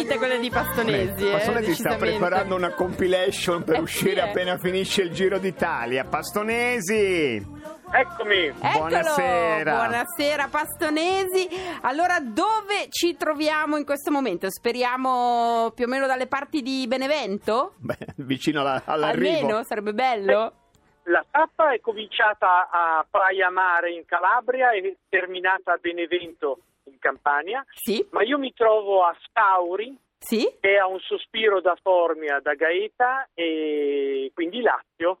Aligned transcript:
sentite 0.00 0.18
quelle 0.18 0.38
di 0.38 0.50
Pastonesi. 0.50 1.28
Eh, 1.28 1.30
Pastonesi 1.32 1.74
sta 1.74 1.96
preparando 1.96 2.54
una 2.54 2.72
compilation 2.74 3.62
per 3.64 3.76
Eh, 3.76 3.80
uscire 3.80 4.12
sì, 4.12 4.18
eh. 4.18 4.28
appena 4.30 4.58
finisce 4.58 5.02
il 5.02 5.10
Giro 5.12 5.38
d'Italia. 5.38 6.04
Pastonesi! 6.04 7.58
Eccomi, 7.92 8.46
Eccolo! 8.46 8.78
Buonasera. 8.78 9.74
Buonasera 9.74 10.48
Pastonesi. 10.48 11.48
Allora, 11.82 12.20
dove 12.20 12.86
ci 12.88 13.16
troviamo 13.16 13.76
in 13.76 13.84
questo 13.84 14.10
momento? 14.12 14.48
Speriamo 14.50 15.72
più 15.74 15.86
o 15.86 15.88
meno 15.88 16.06
dalle 16.06 16.26
parti 16.28 16.62
di 16.62 16.86
Benevento? 16.86 17.74
Beh, 17.78 17.96
vicino 18.16 18.60
alla- 18.60 18.82
all'arrivo. 18.84 19.38
Almeno, 19.38 19.64
sarebbe 19.64 19.92
bello. 19.92 20.52
la 21.04 21.24
tappa 21.28 21.72
è 21.72 21.80
cominciata 21.80 22.68
a 22.70 23.04
Praia 23.10 23.50
Mare 23.50 23.90
in 23.92 24.04
Calabria 24.06 24.70
e 24.70 24.98
terminata 25.08 25.72
a 25.72 25.78
Benevento 25.80 26.58
in 26.90 26.98
Campania, 26.98 27.64
Sì, 27.72 28.06
ma 28.10 28.22
io 28.22 28.38
mi 28.38 28.52
trovo 28.52 29.02
a 29.02 29.16
Stauri, 29.26 29.96
sì. 30.18 30.46
che 30.60 30.76
ha 30.76 30.86
un 30.86 31.00
sospiro 31.00 31.60
da 31.60 31.76
Formia, 31.80 32.40
da 32.40 32.54
Gaeta 32.54 33.28
e 33.34 34.30
quindi 34.34 34.60
Lazio. 34.60 35.20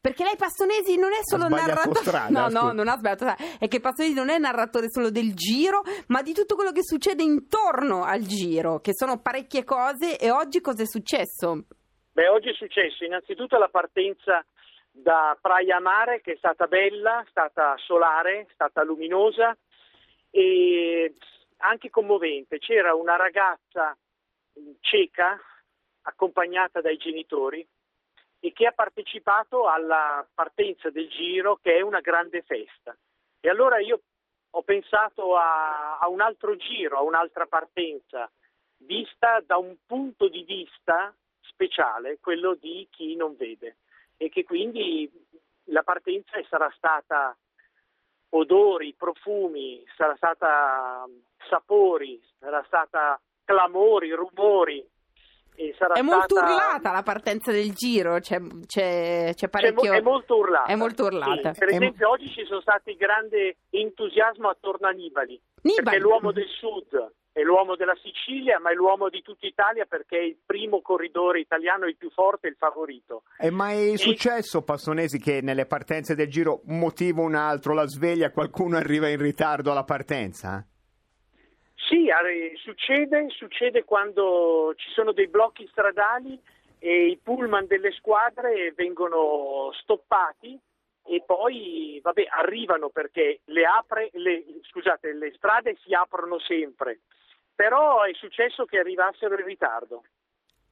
Perché 0.00 0.24
lei 0.24 0.36
Pastonesi 0.36 0.96
non 0.98 1.12
è 1.12 1.20
solo 1.22 1.48
narratore. 1.48 2.00
strada, 2.00 2.48
no, 2.48 2.48
no, 2.48 2.72
non 2.72 2.88
ha 2.88 2.96
sbagliato. 2.96 3.26
È 3.58 3.68
che 3.68 3.80
Pastonesi 3.80 4.14
non 4.14 4.30
è 4.30 4.38
narratore 4.38 4.90
solo 4.90 5.10
del 5.10 5.34
giro, 5.34 5.82
ma 6.08 6.22
di 6.22 6.32
tutto 6.32 6.54
quello 6.54 6.72
che 6.72 6.82
succede 6.82 7.22
intorno 7.22 8.02
al 8.02 8.20
giro, 8.22 8.80
che 8.80 8.92
sono 8.94 9.20
parecchie 9.20 9.64
cose. 9.64 10.18
E 10.18 10.30
oggi 10.30 10.60
cosa 10.60 10.82
è 10.82 10.86
successo? 10.86 11.64
Beh, 12.12 12.28
oggi 12.28 12.48
è 12.48 12.54
successo 12.54 13.04
innanzitutto 13.04 13.58
la 13.58 13.68
partenza 13.68 14.44
da 14.90 15.36
Praia 15.40 15.78
Mare 15.78 16.22
che 16.22 16.32
è 16.32 16.36
stata 16.36 16.66
bella, 16.66 17.20
è 17.20 17.26
stata 17.28 17.74
solare, 17.76 18.40
è 18.40 18.46
stata 18.54 18.82
luminosa 18.82 19.54
e 20.30 21.14
anche 21.58 21.90
commovente. 21.90 22.58
C'era 22.58 22.94
una 22.94 23.16
ragazza 23.16 23.96
cieca 24.80 25.38
accompagnata 26.02 26.80
dai 26.80 26.96
genitori 26.96 27.66
e 28.40 28.52
che 28.52 28.66
ha 28.66 28.72
partecipato 28.72 29.68
alla 29.68 30.26
partenza 30.32 30.90
del 30.90 31.08
giro 31.08 31.56
che 31.56 31.76
è 31.76 31.80
una 31.80 32.00
grande 32.00 32.42
festa. 32.42 32.96
E 33.40 33.48
allora 33.48 33.78
io 33.78 34.00
ho 34.50 34.62
pensato 34.62 35.36
a, 35.36 35.98
a 35.98 36.08
un 36.08 36.20
altro 36.20 36.56
giro, 36.56 36.98
a 36.98 37.02
un'altra 37.02 37.46
partenza, 37.46 38.30
vista 38.78 39.40
da 39.44 39.56
un 39.56 39.76
punto 39.84 40.28
di 40.28 40.42
vista 40.44 41.14
speciale, 41.40 42.18
quello 42.20 42.54
di 42.54 42.86
chi 42.90 43.16
non 43.16 43.36
vede 43.36 43.76
e 44.16 44.28
che 44.28 44.44
quindi 44.44 45.10
la 45.64 45.82
partenza 45.82 46.42
sarà 46.48 46.72
stata 46.76 47.36
odori, 48.30 48.94
profumi, 48.96 49.84
sarà 49.96 50.14
stata 50.16 51.04
sapori, 51.48 52.20
sarà 52.38 52.62
stata 52.66 53.20
clamori, 53.44 54.10
rumori 54.12 54.84
È 55.54 56.02
molto 56.02 56.34
stata... 56.36 56.52
urlata 56.52 56.92
la 56.92 57.02
partenza 57.02 57.50
del 57.52 57.72
giro, 57.72 58.18
c'è, 58.18 58.38
c'è, 58.66 59.32
c'è 59.32 59.34
C'è 59.34 59.44
mo- 59.44 59.50
parecchio. 59.50 59.92
è 59.92 60.00
molto 60.00 60.36
urlata. 60.36 60.70
È 60.70 60.74
molto 60.74 61.04
urlata. 61.04 61.52
Sì, 61.54 61.58
per 61.60 61.68
È- 61.68 61.74
esempio, 61.74 62.10
oggi 62.10 62.28
ci 62.30 62.44
sono 62.44 62.60
stati 62.60 62.94
grande 62.96 63.56
entusiasmo 63.70 64.48
attorno 64.48 64.86
a 64.86 64.90
Nibali, 64.90 65.40
Nibali. 65.62 65.82
perché 65.82 65.96
è 65.96 66.00
l'uomo 66.00 66.32
del 66.32 66.48
sud, 66.48 67.10
è 67.36 67.42
l'uomo 67.42 67.76
della 67.76 67.94
Sicilia, 68.02 68.58
ma 68.58 68.70
è 68.70 68.72
l'uomo 68.72 69.10
di 69.10 69.20
tutta 69.20 69.46
Italia 69.46 69.84
perché 69.84 70.16
è 70.16 70.22
il 70.22 70.38
primo 70.46 70.80
corridore 70.80 71.38
italiano, 71.38 71.84
il 71.84 71.98
più 71.98 72.10
forte, 72.10 72.48
il 72.48 72.56
favorito. 72.58 73.24
È 73.36 73.50
mai 73.50 73.98
successo, 73.98 74.62
Pastonesi, 74.62 75.18
che 75.18 75.42
nelle 75.42 75.66
partenze 75.66 76.14
del 76.14 76.30
Giro 76.30 76.62
un 76.64 76.78
motivo 76.78 77.20
un 77.20 77.34
altro, 77.34 77.74
la 77.74 77.86
sveglia, 77.86 78.30
qualcuno 78.30 78.78
arriva 78.78 79.08
in 79.08 79.20
ritardo 79.20 79.70
alla 79.70 79.84
partenza? 79.84 80.66
Sì, 81.74 82.08
eh, 82.08 82.52
succede, 82.56 83.26
succede 83.28 83.84
quando 83.84 84.72
ci 84.76 84.88
sono 84.92 85.12
dei 85.12 85.28
blocchi 85.28 85.68
stradali 85.70 86.40
e 86.78 87.08
i 87.08 87.20
pullman 87.22 87.66
delle 87.66 87.92
squadre 87.92 88.72
vengono 88.74 89.72
stoppati 89.82 90.58
e 91.04 91.22
poi 91.24 92.00
vabbè, 92.02 92.28
arrivano 92.30 92.88
perché 92.88 93.40
le, 93.44 93.64
apre, 93.64 94.08
le, 94.14 94.42
scusate, 94.70 95.12
le 95.12 95.34
strade 95.36 95.76
si 95.84 95.92
aprono 95.92 96.38
sempre, 96.38 97.00
però 97.56 98.02
è 98.02 98.12
successo 98.14 98.66
che 98.66 98.78
arrivassero 98.78 99.34
in 99.38 99.44
ritardo. 99.44 100.04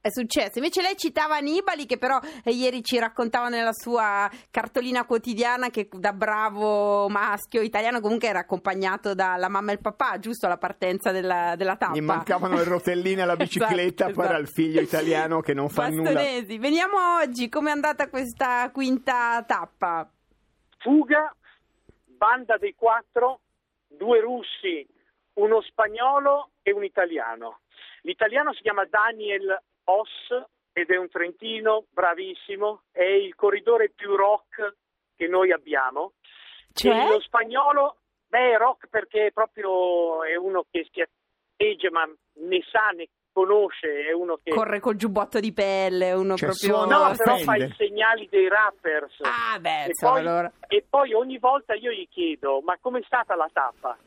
È 0.05 0.11
successo. 0.11 0.59
Invece 0.59 0.83
lei 0.83 0.95
citava 0.95 1.39
Nibali, 1.39 1.87
che 1.87 1.97
però 1.97 2.19
eh, 2.43 2.51
ieri 2.51 2.83
ci 2.83 2.99
raccontava 2.99 3.49
nella 3.49 3.73
sua 3.73 4.29
cartolina 4.51 5.03
quotidiana 5.03 5.69
che 5.69 5.87
da 5.91 6.13
bravo 6.13 7.09
maschio 7.09 7.61
italiano 7.61 7.99
comunque 7.99 8.27
era 8.27 8.41
accompagnato 8.41 9.15
dalla 9.15 9.49
mamma 9.49 9.71
e 9.71 9.73
il 9.73 9.81
papà, 9.81 10.19
giusto 10.19 10.45
alla 10.45 10.59
partenza 10.59 11.09
della, 11.09 11.55
della 11.57 11.75
tappa. 11.75 11.95
Gli 11.95 12.01
mancavano 12.01 12.55
le 12.55 12.65
rotellini 12.65 13.19
alla 13.19 13.33
bicicletta, 13.35 14.03
Esatto, 14.03 14.13
poi 14.13 14.25
era 14.25 14.37
esatto. 14.37 14.41
il 14.41 14.47
figlio 14.47 14.81
italiano 14.81 15.39
che 15.41 15.55
non 15.55 15.69
fa 15.69 15.87
nulla. 15.87 16.11
Bastonesi, 16.11 16.59
veniamo 16.59 16.97
oggi. 17.19 17.49
Com'è 17.49 17.71
andata 17.71 18.07
questa 18.07 18.69
quinta 18.71 19.43
tappa? 19.47 20.07
Fuga, 20.77 21.35
banda 22.05 22.57
dei 22.57 22.75
quattro, 22.75 23.39
due 23.87 24.19
russi, 24.19 24.85
uno 25.35 25.61
spagnolo 25.61 26.51
e 26.61 26.71
un 26.71 26.83
italiano. 26.83 27.61
L'italiano 28.01 28.53
si 28.53 28.61
chiama 28.61 28.85
Daniel 28.85 29.57
Oss 29.85 30.43
ed 30.73 30.89
è 30.89 30.97
un 30.97 31.09
trentino 31.09 31.85
bravissimo, 31.89 32.83
è 32.91 33.03
il 33.03 33.35
corridore 33.35 33.89
più 33.89 34.15
rock 34.15 34.75
che 35.15 35.27
noi 35.27 35.51
abbiamo. 35.51 36.13
Cioè? 36.73 37.05
E 37.05 37.09
lo 37.09 37.21
spagnolo, 37.21 37.97
beh, 38.27 38.57
rock 38.57 38.87
perché 38.89 39.31
proprio 39.33 40.23
è 40.23 40.35
uno 40.35 40.65
che 40.69 40.87
si 40.91 41.01
atteggia, 41.01 41.89
ma 41.91 42.05
ne 42.05 42.61
sa, 42.69 42.89
ne 42.89 43.07
conosce, 43.31 44.05
è 44.07 44.13
uno 44.13 44.37
che... 44.41 44.51
Corre 44.51 44.79
col 44.79 44.95
giubbotto 44.95 45.39
di 45.39 45.53
pelle, 45.53 46.13
uno 46.13 46.35
Cioè, 46.35 46.49
proprio... 46.49 46.85
No, 46.85 47.13
però 47.15 47.37
fa 47.37 47.55
i 47.55 47.73
segnali 47.77 48.27
dei 48.29 48.47
rappers. 48.47 49.19
Ah, 49.21 49.59
beh, 49.59 49.85
E 49.85 49.91
poi, 49.99 50.19
allora... 50.19 50.51
e 50.67 50.85
poi 50.89 51.13
ogni 51.13 51.37
volta 51.37 51.73
io 51.73 51.91
gli 51.91 52.07
chiedo, 52.09 52.61
ma 52.61 52.77
com'è 52.79 53.01
stata 53.03 53.35
la 53.35 53.49
tappa? 53.51 53.97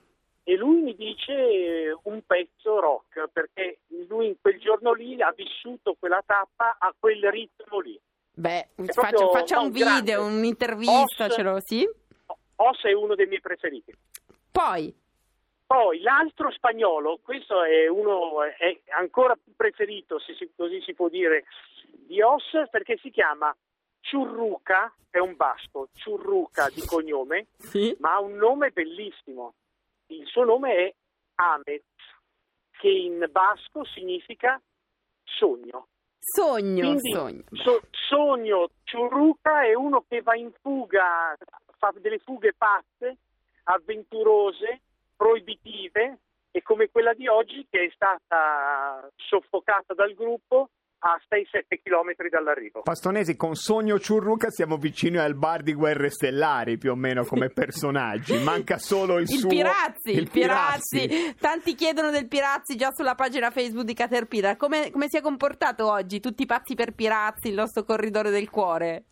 E 0.48 0.56
lui 0.56 0.80
mi 0.80 0.94
dice 0.96 1.32
eh, 1.34 1.98
un 2.04 2.22
pezzo 2.24 2.80
rock, 2.80 3.28
perché 3.30 3.80
lui 4.08 4.28
in 4.28 4.36
quel 4.40 4.58
giorno 4.58 4.94
lì 4.94 5.20
ha 5.20 5.30
vissuto 5.36 5.94
quella 5.98 6.22
tappa 6.24 6.76
a 6.78 6.94
quel 6.98 7.30
ritmo 7.30 7.80
lì. 7.80 8.00
Beh, 8.32 8.68
È 8.76 8.84
faccia, 8.92 9.60
un 9.60 9.70
grande. 9.70 10.00
video, 10.00 10.24
un'intervista, 10.24 11.26
Oss- 11.26 11.34
ce 11.34 11.42
lo... 11.42 11.60
Sì? 11.60 11.86
Oss 12.56 12.82
è 12.84 12.92
uno 12.94 13.14
dei 13.14 13.26
miei 13.26 13.42
preferiti. 13.42 13.92
Poi, 14.50 14.90
Poi 15.66 16.00
l'altro 16.00 16.50
spagnolo, 16.50 17.18
questo 17.22 17.62
è 17.62 17.86
uno 17.86 18.42
è 18.42 18.80
ancora 18.96 19.34
più 19.36 19.52
preferito, 19.54 20.18
se 20.18 20.32
si- 20.34 20.50
così 20.56 20.80
si 20.80 20.94
può 20.94 21.10
dire, 21.10 21.44
di 22.06 22.22
Oss 22.22 22.70
perché 22.70 22.96
si 23.02 23.10
chiama 23.10 23.54
Churruca, 24.00 24.94
è 25.10 25.18
un 25.18 25.36
basco, 25.36 25.88
Churruca 26.02 26.70
di 26.70 26.80
cognome, 26.86 27.48
sì? 27.58 27.94
ma 27.98 28.14
ha 28.14 28.20
un 28.20 28.36
nome 28.36 28.70
bellissimo. 28.70 29.52
Il 30.08 30.26
suo 30.26 30.44
nome 30.44 30.74
è 30.74 30.94
Ahmed, 31.36 31.82
che 32.78 32.88
in 32.88 33.26
basco 33.30 33.84
significa 33.84 34.60
sogno. 35.24 35.88
Sogno, 36.18 36.80
Quindi, 36.80 37.12
sogno. 37.12 37.42
so- 37.52 37.80
sogno 37.90 38.70
Churruca 38.84 39.62
è 39.62 39.74
uno 39.74 40.04
che 40.08 40.20
va 40.22 40.34
in 40.34 40.52
fuga, 40.60 41.36
fa 41.78 41.92
delle 41.98 42.18
fughe 42.18 42.54
pazze, 42.54 43.18
avventurose, 43.64 44.80
proibitive 45.16 46.18
e 46.50 46.62
come 46.62 46.90
quella 46.90 47.12
di 47.14 47.28
oggi 47.28 47.66
che 47.70 47.84
è 47.84 47.90
stata 47.94 49.08
soffocata 49.16 49.94
dal 49.94 50.14
gruppo 50.14 50.70
a 51.00 51.20
6-7 51.28 51.80
km 51.82 52.28
dall'arrivo. 52.28 52.82
Pastonesi, 52.82 53.36
con 53.36 53.54
Sogno 53.54 53.98
Ciurruca 53.98 54.50
siamo 54.50 54.76
vicini 54.76 55.16
al 55.18 55.34
bar 55.34 55.62
di 55.62 55.74
Guerre 55.74 56.10
Stellari, 56.10 56.78
più 56.78 56.90
o 56.90 56.94
meno 56.96 57.24
come 57.24 57.50
personaggi. 57.54 58.42
Manca 58.42 58.78
solo 58.78 59.18
il, 59.18 59.30
Il 59.30 59.38
suo... 59.38 59.48
Pirazzi, 59.48 60.10
il 60.10 60.30
Pirazzi. 60.30 61.06
Pirazzi. 61.06 61.34
Tanti 61.38 61.74
chiedono 61.74 62.10
del 62.10 62.26
Pirazzi 62.26 62.76
già 62.76 62.90
sulla 62.92 63.14
pagina 63.14 63.50
Facebook 63.50 63.84
di 63.84 63.94
Caterpillar. 63.94 64.56
Come, 64.56 64.90
come 64.90 65.06
si 65.08 65.16
è 65.16 65.20
comportato 65.20 65.90
oggi? 65.90 66.20
Tutti 66.20 66.46
pazzi 66.46 66.74
per 66.74 66.92
Pirazzi, 66.92 67.48
il 67.48 67.54
nostro 67.54 67.84
corridore 67.84 68.30
del 68.30 68.50
cuore. 68.50 69.04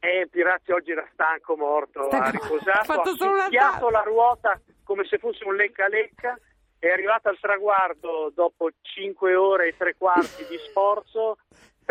Eh, 0.00 0.28
Pirazzi 0.30 0.72
oggi 0.72 0.92
era 0.92 1.06
stanco, 1.12 1.56
morto, 1.56 2.04
Stanco. 2.04 2.24
ha 2.24 2.30
riposato, 2.30 2.70
Ha 2.80 2.84
fatto 2.84 3.10
ha 3.10 3.78
solo 3.78 3.90
la 3.90 4.02
ruota 4.02 4.58
come 4.82 5.04
se 5.04 5.18
fosse 5.18 5.44
un 5.44 5.54
lecca-lecca, 5.54 6.38
è 6.80 6.88
arrivato 6.88 7.28
al 7.28 7.38
traguardo 7.38 8.32
dopo 8.34 8.70
5 8.80 9.34
ore 9.34 9.68
e 9.68 9.74
tre 9.76 9.94
quarti 9.96 10.46
di 10.46 10.58
sforzo, 10.66 11.36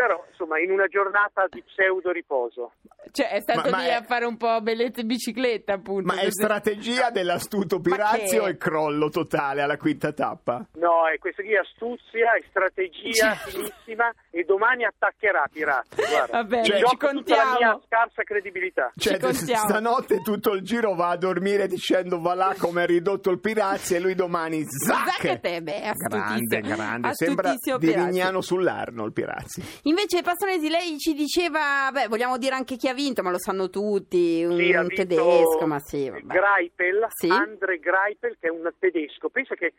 però 0.00 0.24
insomma 0.30 0.58
in 0.58 0.70
una 0.70 0.86
giornata 0.86 1.44
di 1.50 1.62
pseudo 1.62 2.10
riposo. 2.10 2.72
Cioè 3.12 3.28
è 3.32 3.40
stato 3.40 3.68
Ma- 3.68 3.76
ma 3.76 3.82
lì 3.82 3.88
è- 3.88 3.92
a 3.94 4.02
fare 4.02 4.24
un 4.24 4.36
po' 4.38 4.60
bellezza 4.62 5.00
in 5.02 5.08
bicicletta 5.08 5.74
appunto. 5.74 6.06
Ma 6.06 6.14
è 6.20 6.24
Così- 6.24 6.30
strategia 6.42 7.10
dell'astuto 7.10 7.76
Ma 7.76 7.82
Pirazzi 7.82 8.36
che- 8.36 8.38
o 8.38 8.46
è 8.46 8.56
crollo 8.56 9.10
totale 9.10 9.60
alla 9.60 9.76
quinta 9.76 10.12
tappa? 10.12 10.64
No, 10.78 11.06
è 11.12 11.18
questa 11.18 11.42
qui 11.42 11.54
astuzia, 11.54 12.32
è 12.32 12.42
strategia 12.48 13.34
Cioè- 13.34 13.50
finissima 13.50 14.10
e 14.30 14.44
domani 14.44 14.84
attaccherà 14.84 15.44
Pirazzi, 15.52 15.96
guarda. 16.08 16.32
Va 16.38 16.44
bene, 16.44 16.64
Cioè- 16.64 16.76
ci 16.78 16.82
tutta 16.84 17.06
la 17.06 17.12
contiamo. 17.12 17.58
mia 17.58 17.80
scarsa 17.84 18.22
credibilità. 18.22 18.90
Cioè, 18.96 19.12
Ci 19.14 19.18
contiamo. 19.20 19.68
stanotte 19.68 20.22
tutto 20.22 20.52
il 20.52 20.62
giro 20.62 20.94
va 20.94 21.08
a 21.10 21.16
dormire 21.16 21.66
dicendo 21.66 22.20
va 22.22 22.32
là 22.34 22.54
come 22.58 22.84
è 22.84 22.86
ridotto 22.86 23.30
il 23.30 23.38
Pirazzi 23.40 23.96
e 23.96 24.00
lui 24.00 24.14
domani 24.14 24.64
zac! 24.64 25.10
Zac 25.10 25.24
e 25.24 25.40
te, 25.40 25.60
beh, 25.60 25.72
grande, 25.72 25.88
astutissimo. 25.88 26.74
grande, 26.76 27.14
sembra 27.14 27.48
Astutissimo 27.50 27.78
di 27.78 27.86
Pirazzi. 27.86 28.08
Rignano 28.10 28.40
sull'Arno 28.40 29.04
il 29.04 29.12
Pirazzi. 29.12 29.62
Invece 29.90 30.22
Passanesi, 30.22 30.68
lei 30.68 30.98
ci 30.98 31.14
diceva, 31.14 31.90
beh, 31.90 32.06
vogliamo 32.06 32.38
dire 32.38 32.54
anche 32.54 32.76
chi 32.76 32.86
ha 32.86 32.94
vinto, 32.94 33.24
ma 33.24 33.32
lo 33.32 33.40
sanno 33.40 33.68
tutti, 33.70 34.44
un, 34.44 34.56
Sì, 34.56 34.72
un 34.72 34.86
tedesco, 34.86 35.66
ma 35.66 35.80
sì, 35.80 36.08
vabbè. 36.08 36.26
Greipel, 36.26 37.06
Sì. 37.08 37.28
Andre 37.28 37.80
Greipel, 37.80 38.36
che 38.38 38.46
è 38.46 38.50
un 38.50 38.72
tedesco. 38.78 39.30
Pensa 39.30 39.56
che 39.56 39.72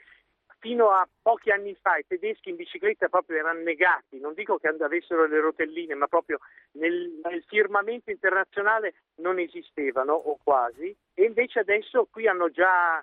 fino 0.59 0.89
a 0.89 1.07
pochi 1.21 1.49
anni 1.49 1.73
fa 1.81 1.95
i 1.95 2.03
tedeschi 2.05 2.49
in 2.49 2.57
bicicletta 2.57 3.07
proprio 3.07 3.37
erano 3.37 3.61
negati, 3.61 4.19
non 4.19 4.33
dico 4.33 4.57
che 4.57 4.67
avessero 4.67 5.27
le 5.27 5.39
rotelline, 5.39 5.95
ma 5.95 6.07
proprio 6.07 6.39
nel, 6.73 7.19
nel 7.23 7.43
firmamento 7.47 8.11
internazionale 8.11 8.95
non 9.21 9.39
esistevano 9.39 10.11
o 10.11 10.37
quasi, 10.43 10.93
e 11.13 11.23
invece 11.23 11.59
adesso 11.59 12.05
qui 12.11 12.27
hanno 12.27 12.49
già 12.49 13.01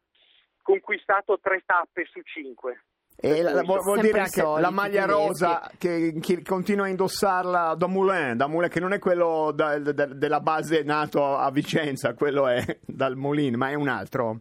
conquistato 0.62 1.38
tre 1.40 1.62
tappe 1.64 2.04
su 2.04 2.20
cinque. 2.20 2.82
E 3.20 3.42
la- 3.42 3.52
la- 3.52 3.62
vuol, 3.62 3.80
vuol 3.80 4.00
dire 4.00 4.20
anche 4.20 4.40
soliti 4.40 4.60
la 4.60 4.70
maglia 4.70 5.04
rosa 5.04 5.68
che 5.76 6.14
chi 6.20 6.40
continua 6.42 6.84
a 6.84 6.88
indossarla 6.88 7.74
da 7.76 7.86
Moulin, 7.88 8.36
da 8.36 8.46
Moulin, 8.46 8.68
che 8.70 8.78
non 8.78 8.92
è 8.92 9.00
quello 9.00 9.50
da- 9.52 9.78
da- 9.78 10.06
della 10.06 10.40
base 10.40 10.82
nato 10.84 11.36
a 11.36 11.50
Vicenza, 11.50 12.14
quello 12.14 12.46
è 12.46 12.78
dal 12.86 13.16
Moulin, 13.16 13.56
ma 13.56 13.70
è 13.70 13.74
un 13.74 13.88
altro. 13.88 14.40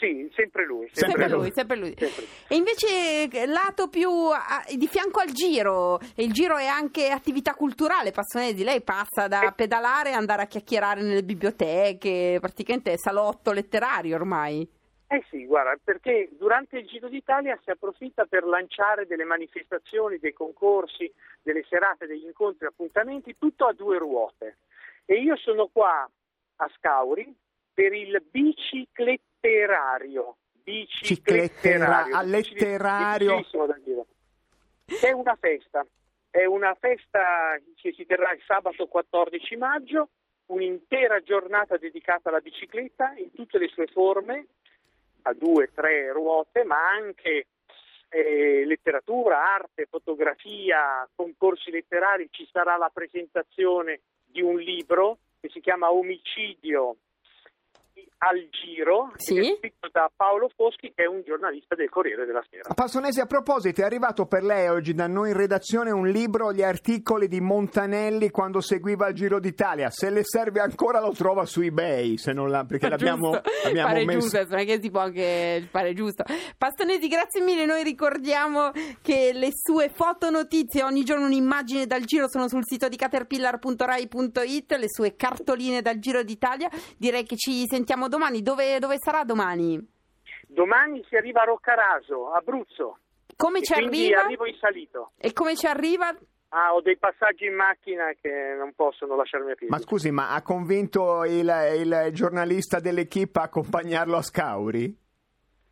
Sì, 0.00 0.28
sempre 0.34 0.64
lui. 0.66 0.88
Sempre, 0.92 1.10
Sempre 1.20 1.28
lui, 1.28 1.38
lui. 1.44 1.52
sempre 1.54 1.76
lui. 1.76 1.94
Sempre. 1.96 2.24
E 2.48 2.56
invece 2.56 3.28
eh, 3.30 3.46
lato 3.46 3.88
più 3.88 4.10
a- 4.10 4.64
di 4.74 4.88
fianco 4.88 5.20
al 5.20 5.30
giro, 5.30 6.00
e 6.16 6.24
il 6.24 6.32
giro 6.32 6.56
è 6.56 6.64
anche 6.66 7.10
attività 7.10 7.52
culturale, 7.54 8.10
Passonesi, 8.10 8.64
lei 8.64 8.80
passa 8.80 9.28
da 9.28 9.42
Eh. 9.42 9.52
pedalare 9.54 10.14
a 10.14 10.16
andare 10.16 10.42
a 10.42 10.46
chiacchierare 10.46 11.02
nelle 11.02 11.22
biblioteche, 11.22 12.38
praticamente 12.40 12.92
è 12.92 12.96
salotto 12.96 13.52
letterario 13.52 14.16
ormai. 14.16 14.66
Eh 15.12 15.24
sì, 15.28 15.44
guarda, 15.44 15.76
perché 15.82 16.28
durante 16.38 16.78
il 16.78 16.86
Giro 16.86 17.08
d'Italia 17.08 17.58
si 17.64 17.70
approfitta 17.70 18.26
per 18.26 18.44
lanciare 18.44 19.08
delle 19.08 19.24
manifestazioni, 19.24 20.18
dei 20.18 20.32
concorsi, 20.32 21.12
delle 21.42 21.64
serate, 21.68 22.06
degli 22.06 22.26
incontri, 22.26 22.66
appuntamenti, 22.66 23.36
tutto 23.36 23.66
a 23.66 23.72
due 23.72 23.98
ruote. 23.98 24.58
E 25.04 25.20
io 25.20 25.34
sono 25.34 25.66
qua 25.66 26.08
a 26.56 26.70
Scauri 26.76 27.34
per 27.74 27.92
il 27.92 28.22
bicicletterario. 28.30 30.36
Ciclettera- 30.62 32.04
Bicicletterario. 32.04 32.16
a 32.16 32.22
letterario. 32.22 33.36
Difficilissimo 33.36 33.66
da 33.66 33.78
dire. 33.82 34.04
È 35.00 35.10
una 35.10 35.36
festa, 35.40 35.84
è 36.30 36.44
una 36.44 36.76
festa 36.78 37.58
che 37.74 37.92
si 37.96 38.06
terrà 38.06 38.32
il 38.32 38.42
sabato 38.46 38.86
14 38.86 39.56
maggio, 39.56 40.10
un'intera 40.46 41.20
giornata 41.20 41.76
dedicata 41.78 42.28
alla 42.28 42.38
bicicletta 42.38 43.12
in 43.16 43.32
tutte 43.32 43.58
le 43.58 43.66
sue 43.66 43.88
forme, 43.88 44.46
a 45.22 45.32
due, 45.34 45.70
tre 45.74 46.12
ruote, 46.12 46.64
ma 46.64 46.90
anche 46.90 47.46
eh, 48.08 48.64
letteratura, 48.64 49.54
arte, 49.54 49.86
fotografia, 49.88 51.08
concorsi 51.14 51.70
letterari. 51.70 52.28
Ci 52.30 52.48
sarà 52.50 52.76
la 52.76 52.90
presentazione 52.92 54.00
di 54.24 54.42
un 54.42 54.58
libro 54.58 55.18
che 55.40 55.48
si 55.48 55.60
chiama 55.60 55.92
Omicidio 55.92 56.96
al 58.22 58.48
Giro, 58.50 59.12
Sì. 59.16 59.34
scritto 59.58 59.88
da 59.90 60.10
Paolo 60.14 60.50
Foschi, 60.54 60.92
che 60.94 61.04
è 61.04 61.06
un 61.06 61.22
giornalista 61.24 61.74
del 61.74 61.88
Corriere 61.88 62.26
della 62.26 62.44
Sera. 62.50 62.74
Passonesi, 62.74 63.20
a 63.20 63.26
proposito, 63.26 63.80
è 63.80 63.84
arrivato 63.84 64.26
per 64.26 64.42
lei 64.42 64.68
oggi 64.68 64.92
da 64.92 65.06
noi 65.06 65.30
in 65.30 65.36
redazione 65.36 65.90
un 65.90 66.06
libro, 66.06 66.52
gli 66.52 66.62
articoli 66.62 67.28
di 67.28 67.40
Montanelli 67.40 68.30
quando 68.30 68.60
seguiva 68.60 69.08
il 69.08 69.14
Giro 69.14 69.40
d'Italia. 69.40 69.88
Se 69.88 70.10
le 70.10 70.20
serve 70.22 70.60
ancora 70.60 71.00
lo 71.00 71.12
trova 71.12 71.46
su 71.46 71.62
eBay, 71.62 72.18
se 72.18 72.32
non 72.32 72.50
la, 72.50 72.64
perché 72.64 72.88
l'abbiamo, 72.90 73.30
Giusto, 73.32 73.50
l'abbiamo 73.64 73.88
pare 73.88 74.04
messo... 74.04 74.18
giusto, 74.20 74.44
non 74.50 74.58
è 74.58 74.64
che 74.66 74.78
si 74.82 74.90
può 74.90 75.00
anche 75.00 75.66
fare 75.70 75.94
giusto. 75.94 76.24
Pastonesi, 76.58 77.08
grazie 77.08 77.40
mille. 77.40 77.64
Noi 77.64 77.82
ricordiamo 77.82 78.70
che 79.00 79.30
le 79.32 79.50
sue 79.54 79.88
fotonotizie, 79.88 80.82
ogni 80.82 81.04
giorno 81.04 81.24
un'immagine 81.24 81.86
dal 81.86 82.02
giro, 82.02 82.28
sono 82.28 82.48
sul 82.48 82.64
sito 82.66 82.88
di 82.88 82.96
caterpillar.rai.it, 82.96 84.72
le 84.72 84.88
sue 84.88 85.16
cartoline 85.16 85.80
dal 85.80 85.98
Giro 85.98 86.22
d'Italia. 86.22 86.68
Direi 86.98 87.24
che 87.24 87.36
ci 87.36 87.64
sentiamo 87.66 88.08
domani. 88.10 88.42
Dove, 88.42 88.78
dove 88.78 88.98
sarà 88.98 89.24
domani? 89.24 89.82
Domani 90.46 91.02
si 91.08 91.16
arriva 91.16 91.40
a 91.40 91.44
Roccaraso, 91.44 92.32
Abruzzo. 92.32 92.98
Come 93.36 93.60
e 93.60 93.62
ci 93.62 93.72
quindi 93.72 94.04
arriva? 94.06 94.24
arrivo 94.24 94.46
in 94.46 94.56
salito. 94.60 95.12
E 95.16 95.32
come 95.32 95.56
ci 95.56 95.66
arriva? 95.66 96.14
Ah, 96.52 96.74
ho 96.74 96.82
dei 96.82 96.98
passaggi 96.98 97.46
in 97.46 97.54
macchina 97.54 98.12
che 98.20 98.54
non 98.58 98.74
possono 98.74 99.16
lasciarmi 99.16 99.52
a 99.52 99.54
piedi. 99.54 99.72
Ma 99.72 99.78
scusi, 99.78 100.10
ma 100.10 100.34
ha 100.34 100.42
convinto 100.42 101.24
il, 101.24 101.48
il 101.78 102.08
giornalista 102.12 102.80
dell'equipe 102.80 103.38
a 103.38 103.44
accompagnarlo 103.44 104.16
a 104.16 104.22
Scauri? 104.22 104.94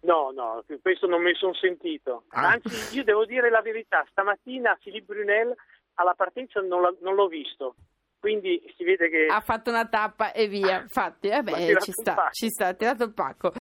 No, 0.00 0.31
no, 0.32 0.62
questo 0.81 1.08
non 1.08 1.20
mi 1.23 1.35
sono 1.35 1.52
sentito. 1.55 2.23
Ah. 2.29 2.50
Anzi, 2.52 2.96
io 2.96 3.02
devo 3.02 3.25
dire 3.25 3.50
la 3.50 3.61
verità, 3.61 4.06
stamattina 4.11 4.79
Philippe 4.81 5.12
Brunel 5.12 5.55
alla 5.94 6.14
partenza 6.14 6.61
non, 6.61 6.96
non 7.00 7.14
l'ho 7.14 7.26
visto. 7.26 7.75
Quindi 8.20 8.61
si 8.76 8.85
vede 8.85 9.09
che 9.09 9.26
Ha 9.31 9.41
fatto 9.41 9.70
una 9.70 9.87
tappa 9.87 10.32
e 10.32 10.49
via. 10.49 10.81
Infatti, 10.82 11.29
eh 11.29 11.43
beh, 11.43 11.76
ci 11.81 11.93
sta, 11.93 12.29
ci 12.32 12.49
sta, 12.49 12.69
ha 12.69 12.75
tirato 12.75 13.05
il 13.05 13.12
pacco. 13.12 13.53